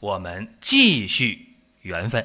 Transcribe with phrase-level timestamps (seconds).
[0.00, 2.24] 我们继续缘分。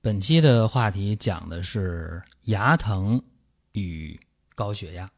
[0.00, 3.22] 本期的话题讲的是牙疼
[3.72, 4.18] 与
[4.54, 5.10] 高血压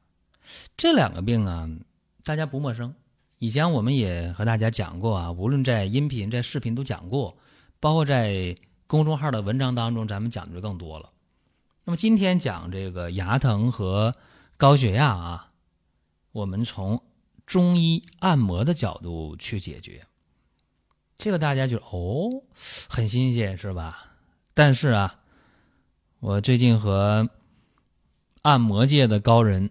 [0.77, 1.70] 这两个病啊，
[2.25, 2.93] 大家不陌生。
[3.39, 7.37] 以前我们也和大家讲过啊，无论在音频、在视频都讲过，
[7.78, 8.56] 包括在
[8.89, 11.12] 公众号的文章当中，咱们讲的就更多了。
[11.84, 14.17] 那么今天讲这个牙疼和
[14.56, 15.53] 高血压啊，
[16.33, 17.01] 我们从
[17.46, 20.05] 中医按摩的角度去解决，
[21.16, 22.42] 这个大家就哦
[22.88, 24.14] 很新鲜是吧？
[24.53, 25.20] 但是啊，
[26.19, 27.28] 我最近和
[28.42, 29.70] 按摩界的高人，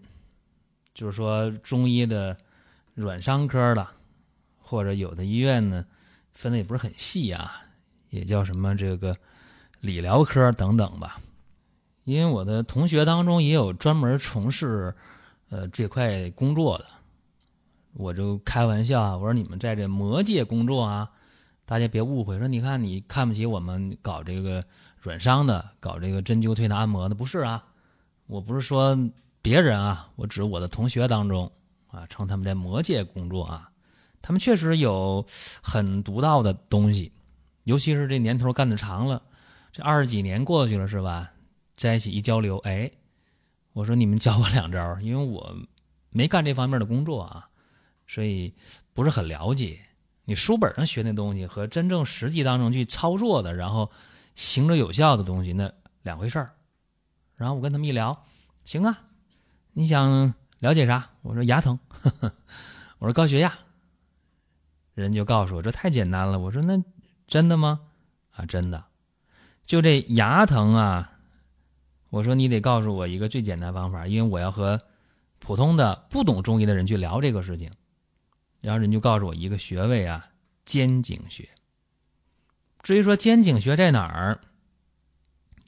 [0.93, 2.37] 就是说中医的
[2.93, 3.85] 软伤科的，
[4.57, 5.85] 或者有的医院呢
[6.33, 7.65] 分的也不是很细啊，
[8.09, 9.15] 也叫什么这个
[9.81, 11.19] 理疗科等等吧。
[12.05, 14.95] 因为我的同学当中也有专门从事
[15.49, 16.85] 呃这块工作的，
[17.95, 21.09] 我就开玩笑啊，我说你们在这魔界工作啊。
[21.67, 24.63] 大家别误会，说你看你看不起我们搞这个
[24.99, 27.65] 软伤的，搞这个针灸推拿按摩的，不是啊？
[28.27, 28.95] 我不是说
[29.41, 31.51] 别人啊，我指我的同学当中
[31.87, 33.71] 啊，称他们在魔界工作啊，
[34.21, 35.25] 他们确实有
[35.59, 37.11] 很独到的东西，
[37.63, 39.19] 尤其是这年头干的长了，
[39.71, 41.31] 这二十几年过去了是吧？
[41.75, 42.91] 在一起一交流，哎，
[43.73, 45.55] 我说你们教我两招，因为我
[46.11, 47.49] 没干这方面的工作啊，
[48.07, 48.53] 所以
[48.93, 49.79] 不是很了解。
[50.25, 53.91] 你书本上学那东西和真正实际当中去操作的，然后
[54.33, 56.53] 行之有效的东西，那两回事儿。
[57.35, 58.25] 然后我跟他们一聊，
[58.63, 59.03] 行啊，
[59.73, 61.11] 你想了解啥？
[61.21, 61.77] 我说牙疼，
[62.97, 63.53] 我说高血压，
[64.93, 66.39] 人就告诉我这太简单了。
[66.39, 66.83] 我说那
[67.27, 67.81] 真的吗？
[68.31, 68.85] 啊，真的，
[69.63, 71.11] 就这牙疼啊。
[72.09, 74.81] 我说你得告诉我一个最简单方法，因为我要和
[75.37, 77.69] 普通的不懂中医的人去聊这个事情。
[78.65, 80.31] 然后人就告诉我一个穴位啊，
[80.65, 81.47] 肩颈穴。
[82.81, 84.41] 至于说肩颈穴在哪儿，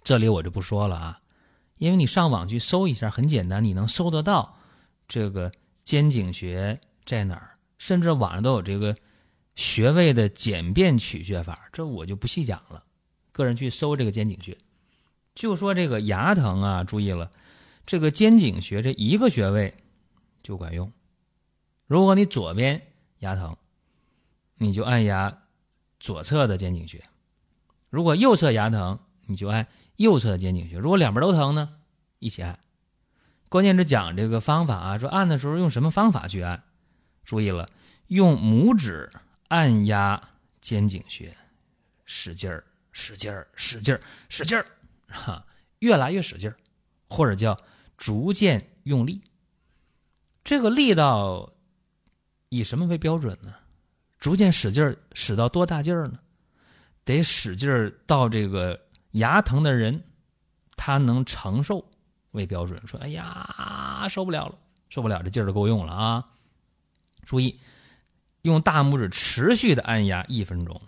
[0.02, 1.22] 这里我就不说了啊，
[1.78, 4.58] 因为你上网去搜一下，很简单，你能搜得到
[5.08, 5.52] 这个
[5.84, 8.98] 肩颈穴在哪儿，甚至网上都有这个
[9.56, 12.84] 穴位的简便取穴法，这我就不细讲了。
[13.32, 14.58] 个人去搜这个肩颈穴，
[15.36, 17.32] 就说这个牙疼啊，注意了，
[17.86, 19.76] 这个肩颈穴这一个穴位
[20.42, 20.92] 就管用。
[21.86, 22.87] 如果你左边
[23.20, 23.58] 牙疼，
[24.56, 25.38] 你就按压
[26.00, 27.00] 左侧的肩颈穴；
[27.90, 30.78] 如果右侧牙疼，你就按右侧的肩颈穴。
[30.78, 31.78] 如果两边都疼呢，
[32.20, 32.60] 一起按。
[33.50, 36.64] 关键是讲这个方法啊，说按的时候用什么方法去按？
[37.26, 37.68] 注意了，
[38.08, 39.12] 用拇指
[39.48, 40.30] 按压
[40.62, 41.36] 肩颈穴，
[42.06, 44.66] 使劲儿，使劲儿，使劲儿，使劲儿，
[45.08, 45.46] 哈，
[45.80, 46.56] 越来越使劲儿，
[47.10, 47.60] 或者叫
[47.98, 49.22] 逐渐用力。
[50.44, 51.54] 这个力道。
[52.50, 53.54] 以什么为标准呢？
[54.20, 56.20] 逐渐使劲儿，使到多大劲儿呢？
[57.04, 58.80] 得使劲儿到这个
[59.12, 60.04] 牙疼的人
[60.76, 61.84] 他能承受
[62.32, 62.82] 为标准。
[62.88, 64.58] 说：“哎呀，受不了了，
[64.90, 66.30] 受不了，这劲儿都够用了啊！”
[67.26, 67.60] 注意，
[68.44, 70.82] 用大拇指持续的按压一分钟，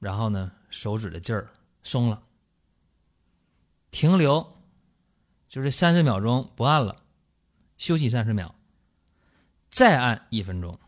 [0.00, 1.48] 然后呢，手指的劲儿
[1.84, 2.22] 松了，
[3.92, 4.60] 停留，
[5.48, 6.96] 就是三十秒钟不按了，
[7.78, 8.54] 休息三十秒。
[9.70, 10.78] 再按一分钟，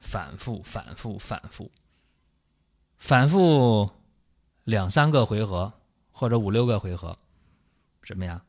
[0.00, 1.70] 反复反复反复，
[2.98, 3.88] 反复
[4.64, 5.72] 两三个回合
[6.10, 7.16] 或者五六个回合，
[8.02, 8.42] 什么呀？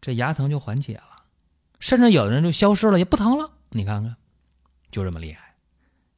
[0.00, 1.24] 这牙疼就缓解了，
[1.80, 3.50] 甚至有的人就消失了，也不疼了。
[3.70, 4.14] 你看看，
[4.92, 5.56] 就这么厉害。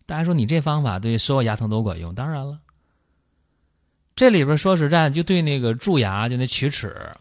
[0.04, 2.14] 大家说你这方法对所有牙疼都管用？
[2.14, 2.60] 当然了，
[4.14, 7.16] 这里边说实在，就对那个蛀牙，就那龋齿，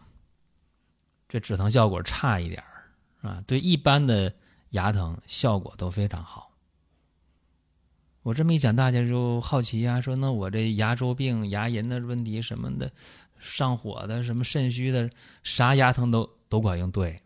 [1.28, 2.62] 这止疼效果差一点
[3.22, 3.42] 啊。
[3.46, 4.30] 对一般的。
[4.70, 6.52] 牙疼效果都非常好。
[8.22, 12.90] 我这么一讲，大家就好奇呀，说那我这牙周病、牙龈的问题什么的，
[13.38, 15.08] 上火的、什么肾虚的，
[15.44, 16.90] 啥牙疼都都管用？
[16.90, 17.22] 对，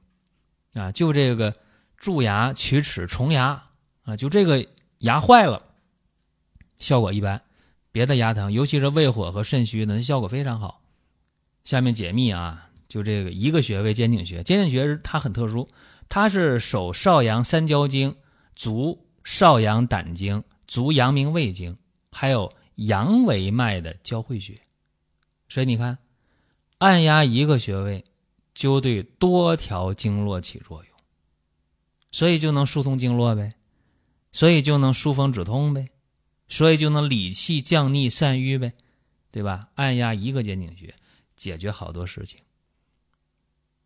[0.74, 1.56] 啊，就这个
[1.96, 3.70] 蛀牙、龋齿、虫牙
[4.02, 4.66] 啊，就这个
[4.98, 5.62] 牙坏了，
[6.78, 7.40] 效果一般。
[7.92, 10.82] 别的牙疼，尤其是胃火和肾虚的，效果非常好。
[11.64, 15.66] 下面解密啊，就这个一个穴位肩颈穴，肩颈穴它很特殊。
[16.10, 18.16] 它是手少阳三焦经，
[18.56, 21.78] 足少阳胆经、足阳明胃经，
[22.10, 24.60] 还有阳维脉的交汇穴。
[25.48, 25.96] 所以你看，
[26.78, 28.04] 按压一个穴位，
[28.52, 30.92] 就对多条经络起作用，
[32.10, 33.52] 所以就能疏通经络呗，
[34.32, 35.90] 所以就能疏风止痛呗，
[36.48, 38.72] 所以就能理气降逆散瘀呗，
[39.30, 39.68] 对吧？
[39.76, 40.92] 按压一个肩颈穴，
[41.36, 42.40] 解决好多事情。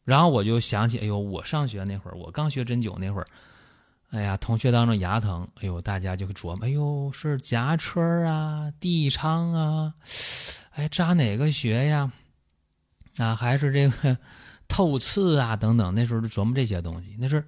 [0.04, 3.26] 然后我就想起，哎呦，我上学那会儿，我刚学针灸那会儿，
[4.10, 9.94] 哎呀，同学当中牙疼，哎呦，大家就琢磨，哎呦，是颊车啊、地仓啊，
[10.72, 12.12] 哎，扎哪个穴呀？
[13.16, 14.18] 啊，还是这个
[14.68, 15.94] 透刺啊等等。
[15.94, 17.16] 那时候就琢磨这些东西。
[17.18, 17.42] 那是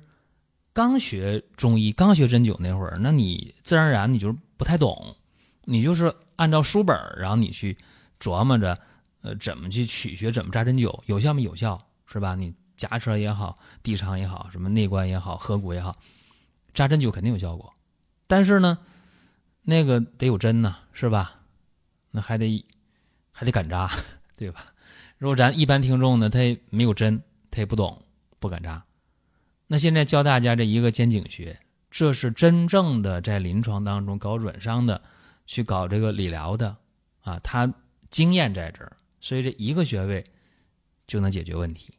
[0.73, 5.15] 刚学中医、刚学针灸那会儿，那你自然而然你就不太懂，
[5.65, 7.77] 你就是按照书本然后你去
[8.21, 8.79] 琢磨着，
[9.23, 11.79] 呃，怎么去取穴，怎么扎针灸，有效没有效？
[12.07, 12.35] 是吧？
[12.35, 15.97] 你夹车也好，地肠也好，什么内关也好，合谷也好，
[16.73, 17.73] 扎针灸肯定有效果。
[18.27, 18.79] 但是呢，
[19.63, 21.41] 那个得有针呐，是吧？
[22.11, 22.65] 那还得
[23.33, 23.91] 还得敢扎，
[24.37, 24.67] 对吧？
[25.19, 28.03] 如果咱一般听众呢，他也没有针，他也不懂，
[28.39, 28.85] 不敢扎。
[29.67, 31.59] 那现在教大家这一个肩颈穴，
[31.91, 35.03] 这是真正的在临床当中搞软伤的，
[35.47, 36.77] 去搞这个理疗的
[37.23, 37.73] 啊，他
[38.11, 40.25] 经验在这儿，所以这一个穴位。
[41.07, 41.95] 就能解决问题，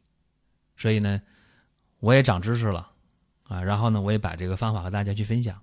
[0.76, 1.20] 所以呢，
[2.00, 2.92] 我也长知识了
[3.44, 3.62] 啊。
[3.62, 5.62] 然后呢，我也把这个方法和大家去分享。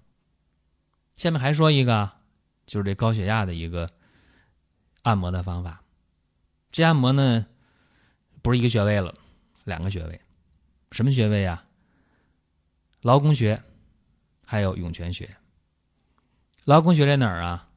[1.18, 2.12] 下面还说一个，
[2.66, 3.90] 就是这高血压的一个
[5.04, 5.84] 按摩的方法。
[6.72, 7.46] 这按摩呢，
[8.42, 9.14] 不是一个穴位了，
[9.64, 10.22] 两个穴位。
[10.92, 11.66] 什么穴位啊？
[13.02, 13.62] 劳宫穴，
[14.46, 15.38] 还有涌泉穴。
[16.64, 17.70] 劳宫穴在哪儿啊？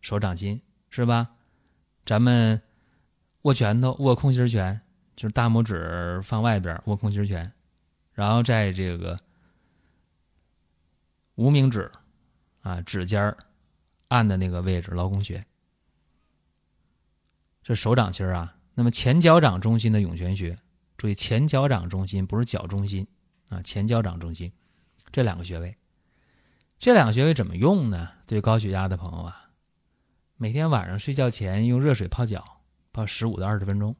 [0.00, 1.34] 手掌心是吧？
[2.04, 2.62] 咱们
[3.42, 4.81] 握拳头，握空心拳。
[5.14, 7.52] 就是大拇指放外边握空心拳，
[8.12, 9.18] 然后在这个
[11.34, 11.90] 无名指
[12.62, 13.36] 啊指尖
[14.08, 15.44] 按的那个位置劳宫穴，
[17.62, 18.56] 这手掌心啊。
[18.74, 20.58] 那么前脚掌中心的涌泉穴，
[20.96, 23.06] 注意前脚掌中心不是脚中心
[23.50, 24.50] 啊，前脚掌中心
[25.10, 25.76] 这两个穴位，
[26.78, 28.08] 这两个穴位怎么用呢？
[28.26, 29.50] 对高血压的朋友啊，
[30.36, 32.62] 每天晚上睡觉前用热水泡脚，
[32.92, 33.94] 泡十五到二十分钟。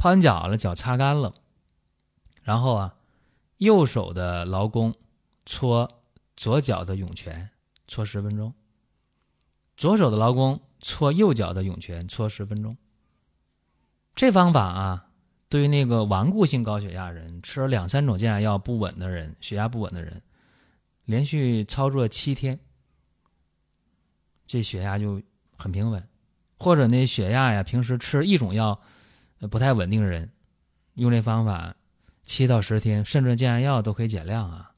[0.00, 1.34] 泡完脚了，脚擦干了，
[2.42, 2.96] 然后啊，
[3.58, 4.94] 右手的劳宫
[5.44, 5.86] 搓
[6.34, 7.50] 左脚的涌泉，
[7.86, 8.54] 搓十分钟；
[9.76, 12.78] 左手的劳宫搓右脚的涌泉，搓十分钟。
[14.14, 15.10] 这方法啊，
[15.50, 20.22] 对于那个顽固性高血压人，吃了两三种降压药不稳的人，血压不稳的人，
[21.04, 22.58] 连续操作七天，
[24.46, 25.20] 这血压就
[25.58, 26.00] 很平稳；
[26.58, 28.80] 或者那血压呀，平时吃一种药。
[29.48, 30.30] 不太稳定的人，
[30.94, 31.74] 用这方法
[32.24, 34.72] 七到十天，甚至降压药都可以减量啊。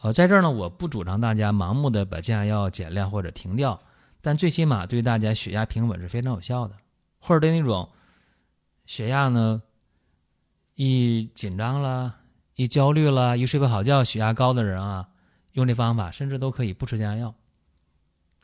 [0.00, 3.80] 呃，在这儿呢，我不主张大家盲目的把降压药减量或者停掉，
[4.20, 6.76] 但最起码对大家血压平稳是非常有效的。
[7.18, 7.88] 或者对那种
[8.84, 9.62] 血压呢
[10.74, 12.16] 一紧张了、
[12.54, 15.08] 一焦虑了、一睡不好觉、血压高的人啊，
[15.52, 17.34] 用这方法甚至都可以不吃降压药。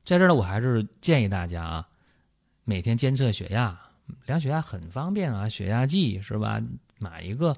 [0.02, 1.88] 在这儿呢，我还是建议大家啊，
[2.64, 3.78] 每天监测血压。
[4.26, 6.60] 量血压很方便啊，血压计是吧？
[6.98, 7.56] 买一个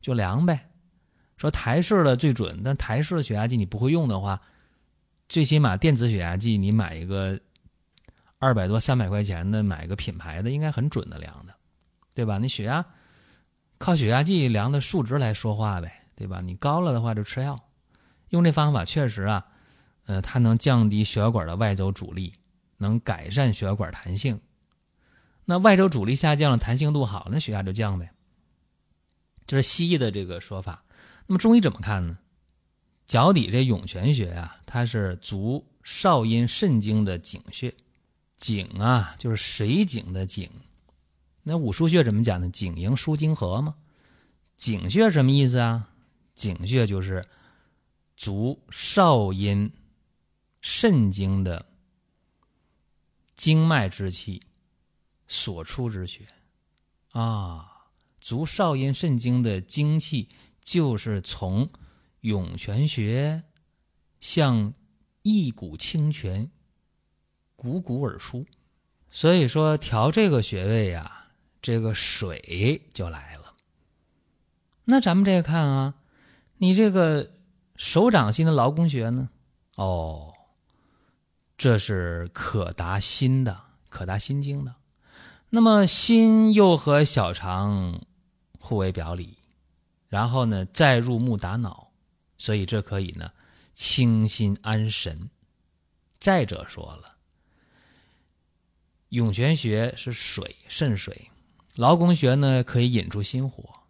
[0.00, 0.68] 就量呗。
[1.36, 4.40] 说台式的最准，但台式的血压计你不会用的话，
[5.28, 7.40] 最起码电子血压计你买一个
[8.38, 11.54] 二百多、三百块钱的，买个品牌的应该很准的量的，
[12.14, 12.38] 对吧？
[12.38, 12.84] 你血压
[13.78, 16.40] 靠血压计量的数值来说话呗，对吧？
[16.40, 17.58] 你高了的话就吃药。
[18.28, 19.44] 用这方法确实啊，
[20.06, 22.32] 呃，它能降低血管的外周阻力，
[22.76, 24.40] 能改善血管弹性。
[25.44, 28.12] 那外周阻力下降了，弹性度好，那血压就降呗。
[29.46, 30.84] 这是西医的这个说法。
[31.26, 32.18] 那么中医怎么看呢？
[33.06, 37.74] 脚底这涌泉穴啊，它是足少阴肾经的井穴。
[38.38, 40.50] 井啊，就是水井的井。
[41.42, 42.48] 那五腧穴怎么讲呢？
[42.48, 43.74] 井营输经河嘛。
[44.56, 45.88] 井穴什么意思啊？
[46.34, 47.24] 井穴就是
[48.16, 49.70] 足少阴
[50.60, 51.66] 肾经的
[53.34, 54.40] 经脉之气。
[55.34, 56.26] 所出之穴，
[57.12, 57.86] 啊，
[58.20, 60.28] 足少阴肾经的精气
[60.62, 61.70] 就是从
[62.20, 63.42] 涌泉穴
[64.20, 64.74] 向
[65.22, 66.50] 一股清泉
[67.56, 68.44] 汩汩而出，
[69.10, 71.28] 所以说调这个穴位呀，
[71.62, 73.54] 这个水就来了。
[74.84, 75.94] 那咱们这个看啊，
[76.58, 77.32] 你这个
[77.76, 79.30] 手掌心的劳宫穴呢？
[79.76, 80.34] 哦，
[81.56, 83.58] 这是可达心的，
[83.88, 84.74] 可达心经的。
[85.54, 88.00] 那么心又和小肠
[88.58, 89.36] 互为表里，
[90.08, 91.92] 然后呢再入目达脑，
[92.38, 93.32] 所以这可以呢
[93.74, 95.28] 清心安神。
[96.18, 97.16] 再者说了，
[99.10, 101.30] 涌泉穴是水肾水，
[101.74, 103.80] 劳宫穴呢可以引出心火，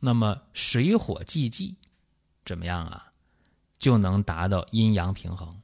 [0.00, 1.76] 那么水火既济，
[2.44, 3.12] 怎么样啊？
[3.78, 5.62] 就能达到阴阳平衡，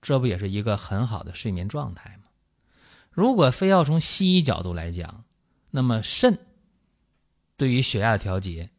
[0.00, 2.21] 这不也是一个很好的睡眠状态吗？
[3.12, 5.24] 如果非要从西医角度来讲，
[5.70, 6.38] 那么肾
[7.56, 8.70] 对于血压的调节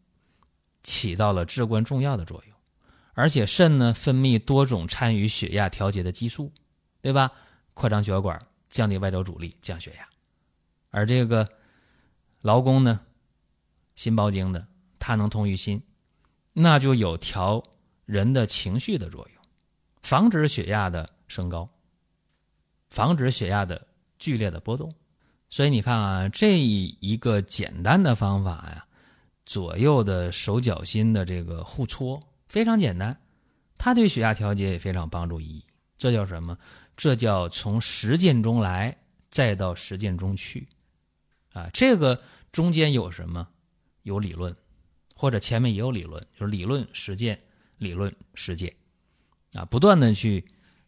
[0.84, 2.58] 起到了至关重要的作用，
[3.14, 6.52] 而且肾呢分泌多种参与血压调节的激素。
[7.02, 7.34] 对吧？
[7.74, 10.08] 扩张血管，降低外周阻力，降血压。
[10.90, 11.46] 而这个
[12.40, 13.02] 劳宫呢，
[13.98, 14.66] 心包经的，
[15.00, 15.84] 它能通于心，
[16.54, 17.62] 那就有调
[18.06, 19.44] 人的情绪的作用，
[20.02, 21.70] 防止血压的升高，
[22.90, 23.86] 防止血压的
[24.24, 24.90] 剧烈的波动。
[25.50, 28.88] 所以你看啊，这一个简单的方法呀，
[29.46, 33.20] 左右的手脚心的这个互搓非常简单，
[33.78, 35.62] 它对血压调节也非常帮助意义。
[35.98, 36.58] 这叫什么？
[36.96, 38.96] 这叫从实践中来，
[39.30, 40.66] 再到实践中去，
[41.52, 43.46] 啊，这个中间有什么？
[44.04, 44.56] 有理论，
[45.16, 47.40] 或者前面也有理论，就是理论实践，
[47.78, 48.74] 理论实践，
[49.54, 50.44] 啊，不断的去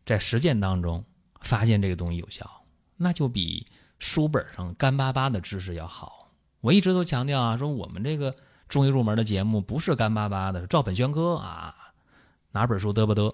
[0.06, 1.04] 在实践当中
[1.42, 2.65] 发现这个东西有效，
[2.98, 3.66] 那就比
[4.00, 6.32] 书本上干巴巴的知识要好。
[6.62, 8.36] 我一直都强调啊，说我们这个
[8.68, 11.76] 中医入门的节目不是干巴巴的，照本宣科啊，
[12.52, 13.34] 拿本书嘚不嘚，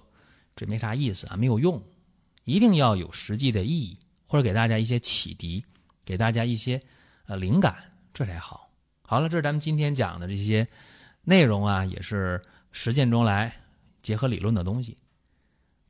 [0.55, 1.81] 这没啥意思啊，没有用。
[2.43, 5.63] 一定要有实际的意义，或者给大家一些启迪，
[6.03, 6.81] 给大家一些
[7.27, 7.75] 呃灵感，
[8.13, 8.69] 这才好。
[9.03, 10.67] 好了，这是咱们今天讲的这些
[11.23, 12.41] 内容啊，也是
[12.71, 13.53] 实践中来
[14.01, 14.97] 结合理论的东西。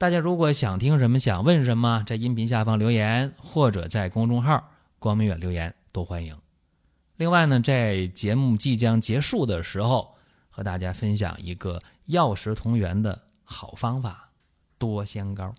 [0.01, 6.35] 大家如果想听什么，想问什么，在音频下方留言，或者在公众号“光明远”留言都欢迎。
[7.17, 10.15] 另外呢，在节目即将结束的时候，
[10.49, 14.31] 和大家分享一个药食同源的好方法——
[14.79, 15.53] 多仙膏。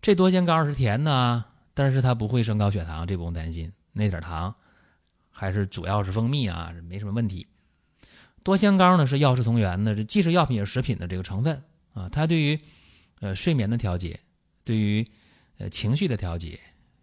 [0.00, 3.72] 这多仙膏是甜的，但是它不会升高血糖，这不用担心。
[3.94, 4.54] 那点糖
[5.32, 7.48] 还是主要是蜂蜜啊，没什么问题。
[8.44, 11.64] 多仙膏呢是药食同源的，这既是药品也是食品的这个成分
[11.94, 12.08] 啊。
[12.08, 12.56] 它对于
[13.20, 14.18] 呃睡眠的调节，
[14.64, 15.06] 对于
[15.58, 16.58] 呃情绪的调节，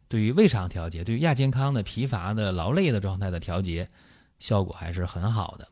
[0.08, 3.90] 对于胃肠调节，对于亚健康的、疲乏的、劳累的状态的调节，
[4.40, 5.68] 效果还是很好的。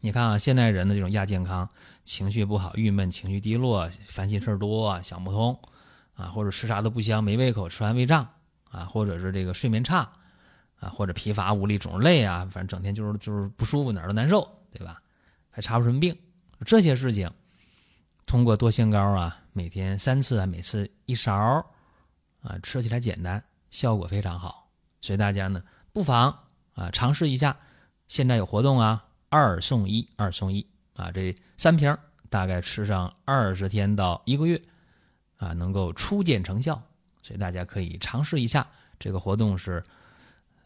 [0.00, 1.68] 你看啊，现代人的这种亚健康，
[2.04, 5.58] 情绪不好、郁闷、情绪低落、烦心事儿多、想不通。
[6.14, 8.28] 啊，或者吃啥都不香，没胃口，吃完胃胀
[8.70, 10.00] 啊，或者是这个睡眠差
[10.78, 15.00] 啊，或者疲乏无力，总是累啊，反正整天就是就是不舒服，哪儿都难受，对吧？
[15.48, 16.14] 还查不出什么病，
[16.66, 17.30] 这些事情
[18.26, 21.32] 通过多仙膏啊，每天三次啊，每次一勺
[22.42, 24.68] 啊，吃起来简单，效果非常好，
[25.00, 25.62] 所以大家呢
[25.92, 26.36] 不妨
[26.74, 27.56] 啊尝试一下。
[28.08, 31.96] 现在有活动啊，二送一，二送一啊，这三瓶
[32.28, 34.60] 大概吃上二十天到一个月。
[35.36, 36.74] 啊，能够初见成效，
[37.22, 38.68] 所以大家可以尝试一下。
[38.98, 39.82] 这个活动是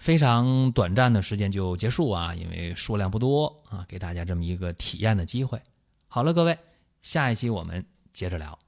[0.00, 5.62] 非常短暂的时间就结束啊，因为数量不多啊，给大家这么一个体验的机会。
[6.08, 6.58] 好了，各位，
[7.04, 7.84] 下一期我们
[8.14, 8.58] 接着聊。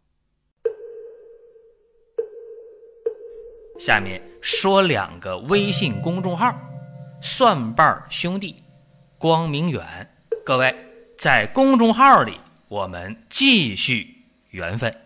[3.79, 6.55] 下面说两个微信公众号：
[7.23, 8.63] 蒜瓣兄弟、
[9.17, 9.83] 光明远。
[10.45, 10.77] 各位
[11.17, 12.39] 在公众号里，
[12.69, 14.15] 我们继续
[14.51, 15.06] 缘分。